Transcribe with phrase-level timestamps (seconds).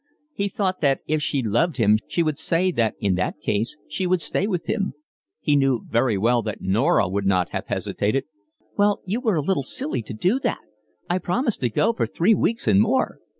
[0.33, 4.07] He thought that if she loved him she would say that in that case she
[4.07, 4.93] would stay with him.
[5.39, 8.23] He knew very well that Norah would not have hesitated.
[8.75, 10.61] "Well, you were a silly to do that.
[11.07, 13.19] I've promised to go for three weeks and more."